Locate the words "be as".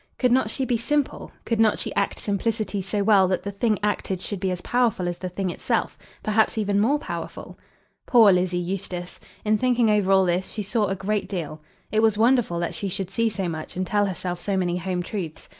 4.39-4.59